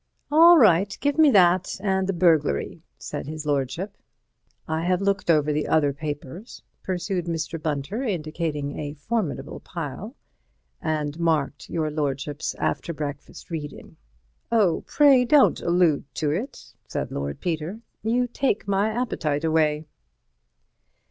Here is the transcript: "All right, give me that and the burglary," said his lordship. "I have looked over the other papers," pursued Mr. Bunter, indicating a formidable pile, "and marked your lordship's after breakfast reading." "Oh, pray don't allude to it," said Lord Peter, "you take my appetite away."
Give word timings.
"All 0.31 0.57
right, 0.57 0.97
give 0.99 1.19
me 1.19 1.29
that 1.29 1.77
and 1.79 2.07
the 2.07 2.11
burglary," 2.11 2.81
said 2.97 3.27
his 3.27 3.45
lordship. 3.45 3.95
"I 4.67 4.81
have 4.83 4.99
looked 4.99 5.29
over 5.29 5.53
the 5.53 5.67
other 5.67 5.93
papers," 5.93 6.63
pursued 6.81 7.25
Mr. 7.25 7.61
Bunter, 7.61 8.01
indicating 8.01 8.79
a 8.79 8.95
formidable 8.95 9.59
pile, 9.59 10.15
"and 10.81 11.19
marked 11.19 11.69
your 11.69 11.91
lordship's 11.91 12.55
after 12.55 12.93
breakfast 12.95 13.51
reading." 13.51 13.95
"Oh, 14.51 14.83
pray 14.87 15.23
don't 15.23 15.61
allude 15.61 16.05
to 16.15 16.31
it," 16.31 16.73
said 16.87 17.11
Lord 17.11 17.39
Peter, 17.39 17.81
"you 18.01 18.25
take 18.25 18.67
my 18.67 18.89
appetite 18.89 19.43
away." 19.43 19.85